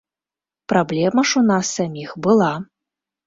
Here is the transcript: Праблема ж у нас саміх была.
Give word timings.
Праблема 0.71 1.25
ж 1.31 1.37
у 1.43 1.45
нас 1.51 1.65
саміх 1.81 2.17
была. 2.29 2.51